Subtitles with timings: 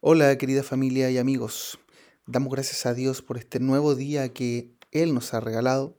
[0.00, 1.80] Hola querida familia y amigos,
[2.24, 5.98] damos gracias a Dios por este nuevo día que Él nos ha regalado.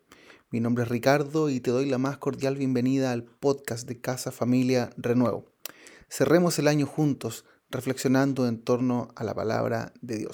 [0.52, 4.32] Mi nombre es Ricardo y te doy la más cordial bienvenida al podcast de Casa
[4.32, 5.52] Familia Renuevo.
[6.10, 10.32] Cerremos el año juntos reflexionando en torno a la palabra de Dios.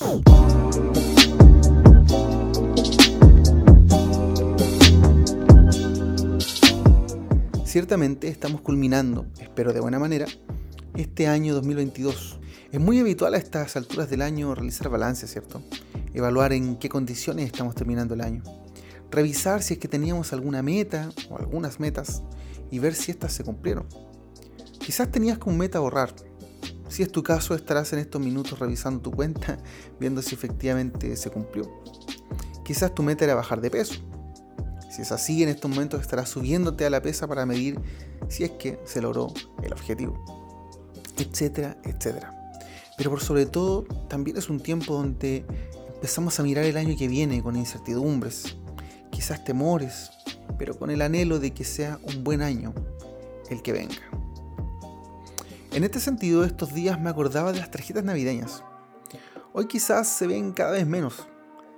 [7.65, 10.27] Ciertamente estamos culminando, espero de buena manera,
[10.93, 12.41] este año 2022.
[12.75, 15.63] Es muy habitual a estas alturas del año realizar balance, ¿cierto?
[16.13, 18.43] Evaluar en qué condiciones estamos terminando el año.
[19.09, 22.21] Revisar si es que teníamos alguna meta o algunas metas
[22.71, 23.87] y ver si éstas se cumplieron.
[24.77, 26.13] Quizás tenías como meta ahorrar.
[26.89, 29.57] Si es tu caso, estarás en estos minutos revisando tu cuenta,
[30.01, 31.81] viendo si efectivamente se cumplió.
[32.65, 33.93] Quizás tu meta era bajar de peso.
[34.91, 37.79] Si es así, en estos momentos estarás subiéndote a la pesa para medir
[38.27, 39.33] si es que se logró
[39.63, 40.43] el objetivo
[41.17, 42.44] etcétera, etcétera.
[42.97, 45.45] Pero por sobre todo, también es un tiempo donde
[45.95, 48.57] empezamos a mirar el año que viene con incertidumbres,
[49.11, 50.11] quizás temores,
[50.57, 52.73] pero con el anhelo de que sea un buen año
[53.49, 53.95] el que venga.
[55.71, 58.63] En este sentido, estos días me acordaba de las tarjetas navideñas.
[59.51, 61.27] Hoy quizás se ven cada vez menos.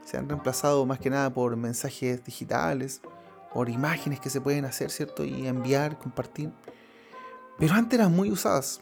[0.05, 3.01] Se han reemplazado más que nada por mensajes digitales,
[3.53, 5.25] por imágenes que se pueden hacer, ¿cierto?
[5.25, 6.51] Y enviar, compartir.
[7.57, 8.81] Pero antes eran muy usadas.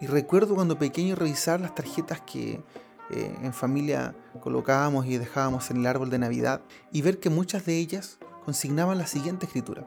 [0.00, 2.62] Y recuerdo cuando pequeño revisar las tarjetas que
[3.10, 6.62] eh, en familia colocábamos y dejábamos en el árbol de Navidad
[6.92, 9.86] y ver que muchas de ellas consignaban la siguiente escritura.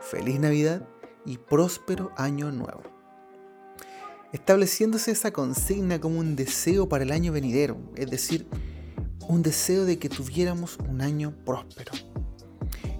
[0.00, 0.86] Feliz Navidad
[1.24, 2.82] y próspero año nuevo.
[4.32, 8.46] Estableciéndose esa consigna como un deseo para el año venidero, es decir,
[9.26, 11.92] un deseo de que tuviéramos un año próspero.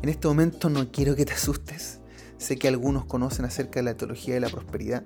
[0.02, 2.00] En este momento no quiero que te asustes,
[2.38, 5.04] sé que algunos conocen acerca de la teología de la prosperidad,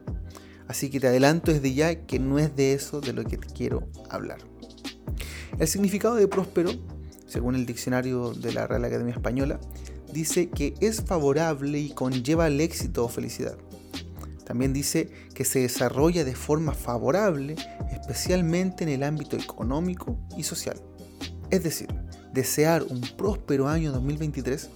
[0.72, 3.46] Así que te adelanto desde ya que no es de eso de lo que te
[3.46, 4.38] quiero hablar.
[5.58, 6.70] El significado de próspero,
[7.26, 9.60] según el diccionario de la Real Academia Española,
[10.14, 13.58] dice que es favorable y conlleva el éxito o felicidad.
[14.46, 17.54] También dice que se desarrolla de forma favorable,
[17.90, 20.80] especialmente en el ámbito económico y social.
[21.50, 21.88] Es decir,
[22.32, 24.70] desear un próspero año 2023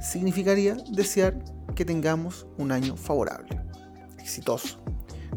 [0.00, 1.38] significaría desear
[1.76, 3.56] que tengamos un año favorable,
[4.18, 4.80] exitoso,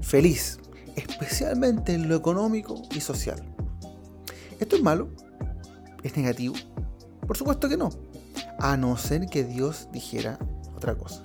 [0.01, 0.59] feliz,
[0.95, 3.41] especialmente en lo económico y social.
[4.59, 5.09] ¿Esto es malo?
[6.03, 6.55] ¿Es negativo?
[7.27, 7.89] Por supuesto que no,
[8.59, 10.39] a no ser que Dios dijera
[10.75, 11.23] otra cosa.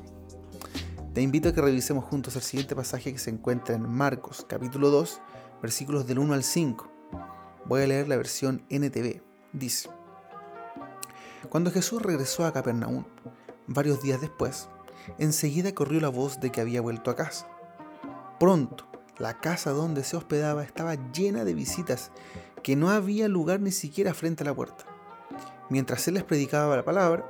[1.13, 4.91] Te invito a que revisemos juntos el siguiente pasaje que se encuentra en Marcos capítulo
[4.91, 5.21] 2,
[5.63, 6.91] versículos del 1 al 5.
[7.67, 9.23] Voy a leer la versión NTV.
[9.53, 9.89] Dice,
[11.49, 13.05] Cuando Jesús regresó a Capernaum,
[13.69, 14.69] varios días después,
[15.19, 17.54] enseguida corrió la voz de que había vuelto a casa
[18.45, 18.85] Pronto,
[19.17, 22.11] la casa donde se hospedaba estaba llena de visitas,
[22.63, 24.85] que no había lugar ni siquiera frente a la puerta.
[25.71, 27.25] Mientras él les predicaba la palabra,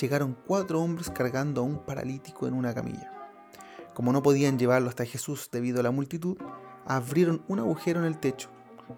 [0.00, 3.12] llegaron cuatro hombres cargando a un paralítico en una camilla.
[3.92, 6.38] Como no podían llevarlo hasta Jesús debido a la multitud,
[6.86, 8.48] abrieron un agujero en el techo,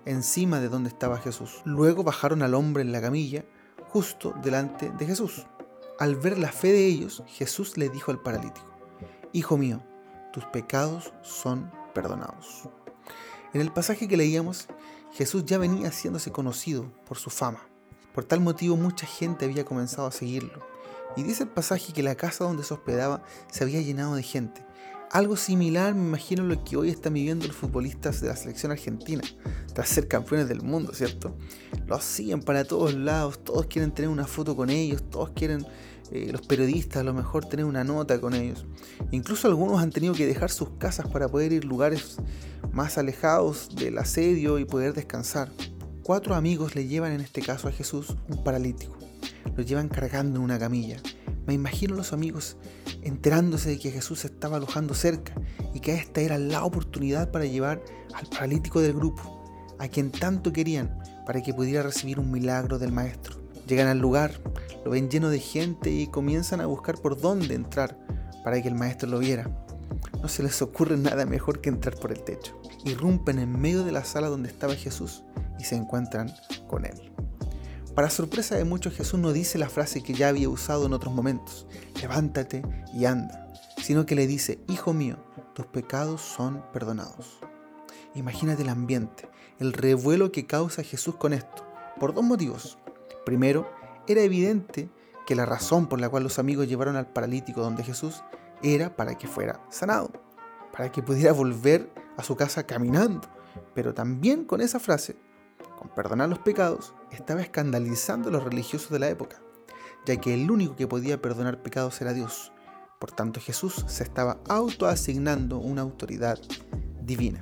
[0.04, 1.62] encima de donde estaba Jesús.
[1.64, 3.44] Luego bajaron al hombre en la camilla,
[3.88, 5.44] justo delante de Jesús.
[5.98, 8.70] Al ver la fe de ellos, Jesús le dijo al paralítico,
[9.32, 9.82] Hijo mío,
[10.38, 12.69] tus pecados son perdonados.
[13.53, 14.69] En el pasaje que leíamos,
[15.12, 17.66] Jesús ya venía haciéndose conocido por su fama.
[18.15, 20.65] Por tal motivo mucha gente había comenzado a seguirlo.
[21.16, 24.65] Y dice el pasaje que la casa donde se hospedaba se había llenado de gente.
[25.10, 29.22] Algo similar me imagino lo que hoy están viviendo los futbolistas de la selección argentina,
[29.75, 31.34] tras ser campeones del mundo, ¿cierto?
[31.88, 35.66] Los siguen para todos lados, todos quieren tener una foto con ellos, todos quieren
[36.10, 38.66] eh, los periodistas a lo mejor tener una nota con ellos.
[39.10, 42.16] Incluso algunos han tenido que dejar sus casas para poder ir a lugares
[42.72, 45.50] más alejados del asedio y poder descansar.
[46.02, 48.96] Cuatro amigos le llevan en este caso a Jesús un paralítico.
[49.56, 50.96] Lo llevan cargando en una camilla.
[51.46, 52.56] Me imagino a los amigos
[53.02, 55.34] enterándose de que Jesús estaba alojando cerca
[55.75, 57.82] y que esta era la oportunidad para llevar
[58.14, 62.93] al paralítico del grupo, a quien tanto querían, para que pudiera recibir un milagro del
[62.93, 63.37] Maestro.
[63.66, 64.40] Llegan al lugar,
[64.84, 67.98] lo ven lleno de gente y comienzan a buscar por dónde entrar
[68.44, 69.50] para que el maestro lo viera.
[70.22, 72.60] No se les ocurre nada mejor que entrar por el techo.
[72.84, 75.22] Irrumpen en medio de la sala donde estaba Jesús
[75.58, 76.32] y se encuentran
[76.66, 77.12] con él.
[77.94, 81.12] Para sorpresa de muchos, Jesús no dice la frase que ya había usado en otros
[81.12, 81.66] momentos,
[82.00, 82.62] levántate
[82.94, 83.52] y anda,
[83.82, 85.16] sino que le dice, Hijo mío,
[85.54, 87.40] tus pecados son perdonados.
[88.14, 89.28] Imagínate el ambiente,
[89.58, 91.66] el revuelo que causa Jesús con esto,
[91.98, 92.78] por dos motivos.
[93.26, 93.69] Primero,
[94.08, 94.88] era evidente
[95.26, 98.22] que la razón por la cual los amigos llevaron al paralítico donde Jesús
[98.62, 100.10] era para que fuera sanado,
[100.72, 103.28] para que pudiera volver a su casa caminando,
[103.75, 105.16] Pero también con esa frase,
[105.76, 109.40] con perdonar los pecados, estaba escandalizando a los religiosos de la época,
[110.06, 112.52] ya que el único que podía perdonar pecados era Dios.
[112.99, 116.38] Por tanto, Jesús se estaba autoasignando una autoridad
[117.02, 117.40] divina.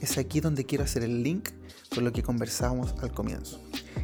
[0.00, 1.50] Es aquí donde quiero hacer el link
[1.94, 3.60] con lo que conversábamos al comienzo.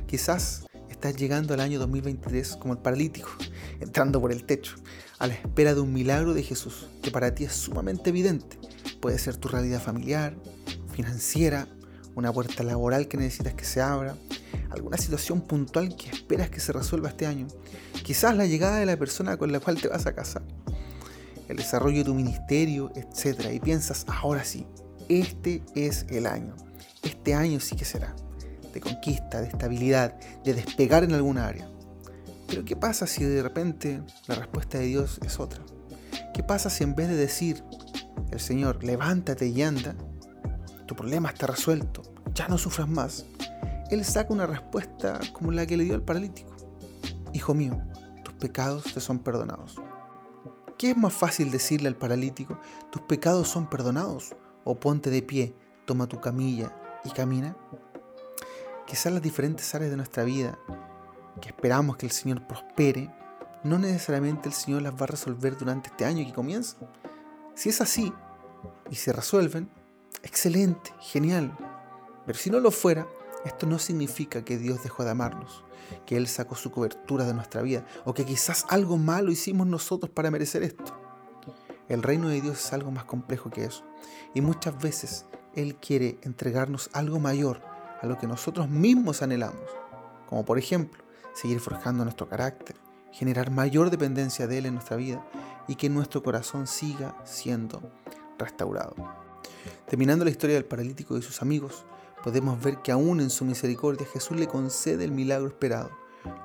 [0.06, 0.66] Quizás
[1.08, 3.28] estás llegando al año 2023 como el paralítico,
[3.80, 4.76] entrando por el techo,
[5.18, 8.56] a la espera de un milagro de Jesús, que para ti es sumamente evidente.
[9.00, 10.36] Puede ser tu realidad familiar,
[10.94, 11.66] financiera,
[12.14, 14.14] una puerta laboral que necesitas que se abra,
[14.70, 17.48] alguna situación puntual que esperas que se resuelva este año,
[18.04, 20.42] quizás la llegada de la persona con la cual te vas a casar,
[21.48, 23.50] el desarrollo de tu ministerio, etc.
[23.52, 24.68] Y piensas, ahora sí,
[25.08, 26.54] este es el año,
[27.02, 28.14] este año sí que será
[28.72, 30.14] de conquista, de estabilidad,
[30.44, 31.68] de despegar en alguna área.
[32.48, 35.62] Pero ¿qué pasa si de repente la respuesta de Dios es otra?
[36.34, 37.62] ¿Qué pasa si en vez de decir,
[38.30, 39.94] el Señor, levántate y anda,
[40.86, 42.02] tu problema está resuelto,
[42.34, 43.26] ya no sufras más?
[43.90, 46.56] Él saca una respuesta como la que le dio al paralítico.
[47.34, 47.80] Hijo mío,
[48.24, 49.76] tus pecados te son perdonados.
[50.78, 52.58] ¿Qué es más fácil decirle al paralítico,
[52.90, 54.34] tus pecados son perdonados?
[54.64, 55.54] O ponte de pie,
[55.84, 56.74] toma tu camilla
[57.04, 57.56] y camina.
[58.86, 60.58] Quizás las diferentes áreas de nuestra vida
[61.40, 63.10] que esperamos que el Señor prospere,
[63.64, 66.76] no necesariamente el Señor las va a resolver durante este año que comienza.
[67.54, 68.12] Si es así
[68.90, 69.70] y se resuelven,
[70.22, 71.56] excelente, genial.
[72.26, 73.06] Pero si no lo fuera,
[73.44, 75.64] esto no significa que Dios dejó de amarnos,
[76.06, 80.10] que Él sacó su cobertura de nuestra vida o que quizás algo malo hicimos nosotros
[80.10, 80.98] para merecer esto.
[81.88, 83.84] El reino de Dios es algo más complejo que eso
[84.34, 87.71] y muchas veces Él quiere entregarnos algo mayor
[88.02, 89.70] a lo que nosotros mismos anhelamos,
[90.28, 91.02] como por ejemplo
[91.34, 92.76] seguir forjando nuestro carácter,
[93.12, 95.24] generar mayor dependencia de Él en nuestra vida
[95.68, 97.80] y que nuestro corazón siga siendo
[98.38, 98.94] restaurado.
[99.86, 101.84] Terminando la historia del paralítico y sus amigos,
[102.22, 105.90] podemos ver que aún en su misericordia Jesús le concede el milagro esperado.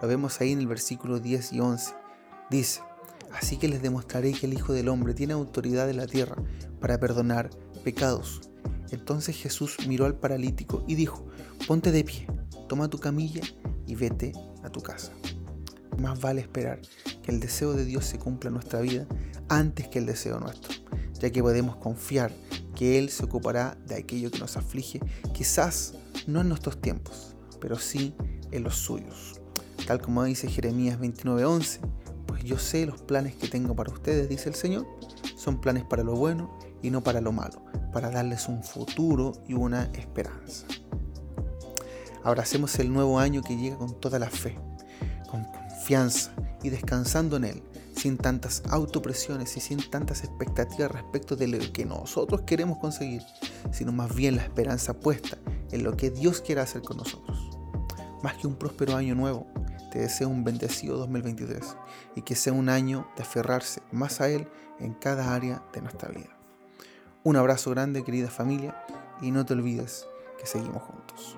[0.01, 1.95] Lo vemos ahí en el versículo 10 y 11.
[2.49, 2.81] Dice,
[3.31, 6.35] así que les demostraré que el Hijo del Hombre tiene autoridad en la tierra
[6.79, 7.49] para perdonar
[7.83, 8.41] pecados.
[8.91, 11.25] Entonces Jesús miró al paralítico y dijo,
[11.67, 12.27] ponte de pie,
[12.67, 13.41] toma tu camilla
[13.85, 14.33] y vete
[14.63, 15.11] a tu casa.
[15.99, 16.81] Más vale esperar
[17.23, 19.07] que el deseo de Dios se cumpla en nuestra vida
[19.49, 20.73] antes que el deseo nuestro,
[21.19, 22.31] ya que podemos confiar
[22.75, 24.99] que Él se ocupará de aquello que nos aflige,
[25.33, 25.95] quizás
[26.27, 28.13] no en nuestros tiempos, pero sí
[28.51, 29.41] en los suyos.
[29.87, 31.79] Tal como dice Jeremías 29:11,
[32.27, 34.85] pues yo sé los planes que tengo para ustedes, dice el Señor,
[35.35, 39.53] son planes para lo bueno y no para lo malo, para darles un futuro y
[39.53, 40.65] una esperanza.
[42.23, 44.57] Abracemos el nuevo año que llega con toda la fe,
[45.29, 46.31] con confianza
[46.61, 47.63] y descansando en Él,
[47.95, 53.23] sin tantas autopresiones y sin tantas expectativas respecto de lo que nosotros queremos conseguir,
[53.71, 55.37] sino más bien la esperanza puesta
[55.71, 57.49] en lo que Dios quiere hacer con nosotros.
[58.23, 59.47] Más que un próspero año nuevo,
[59.91, 61.75] te deseo un bendecido 2023
[62.15, 64.47] y que sea un año de aferrarse más a Él
[64.79, 66.36] en cada área de nuestra vida.
[67.27, 68.85] Un abrazo grande querida familia
[69.21, 70.07] y no te olvides
[70.39, 71.35] que seguimos juntos.